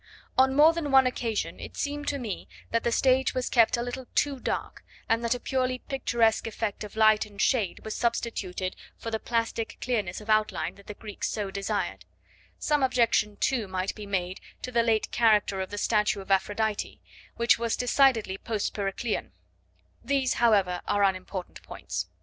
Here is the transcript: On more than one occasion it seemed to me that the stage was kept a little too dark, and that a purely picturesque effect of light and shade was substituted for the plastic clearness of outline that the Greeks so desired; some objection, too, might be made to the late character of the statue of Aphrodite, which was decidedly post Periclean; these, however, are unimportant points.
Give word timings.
On 0.35 0.55
more 0.55 0.73
than 0.73 0.89
one 0.89 1.05
occasion 1.05 1.59
it 1.59 1.77
seemed 1.77 2.07
to 2.07 2.17
me 2.17 2.47
that 2.71 2.83
the 2.83 2.91
stage 2.91 3.35
was 3.35 3.51
kept 3.51 3.77
a 3.77 3.83
little 3.83 4.07
too 4.15 4.39
dark, 4.39 4.83
and 5.07 5.23
that 5.23 5.35
a 5.35 5.39
purely 5.39 5.77
picturesque 5.77 6.47
effect 6.47 6.83
of 6.83 6.95
light 6.95 7.27
and 7.27 7.39
shade 7.39 7.85
was 7.85 7.93
substituted 7.95 8.75
for 8.97 9.11
the 9.11 9.19
plastic 9.19 9.77
clearness 9.79 10.19
of 10.19 10.27
outline 10.27 10.73
that 10.73 10.87
the 10.87 10.95
Greeks 10.95 11.29
so 11.29 11.51
desired; 11.51 12.05
some 12.57 12.81
objection, 12.81 13.37
too, 13.37 13.67
might 13.67 13.93
be 13.93 14.07
made 14.07 14.41
to 14.63 14.71
the 14.71 14.81
late 14.81 15.11
character 15.11 15.61
of 15.61 15.69
the 15.69 15.77
statue 15.77 16.19
of 16.19 16.31
Aphrodite, 16.31 16.99
which 17.35 17.59
was 17.59 17.77
decidedly 17.77 18.39
post 18.39 18.73
Periclean; 18.73 19.33
these, 20.03 20.33
however, 20.41 20.81
are 20.87 21.03
unimportant 21.03 21.61
points. 21.61 22.07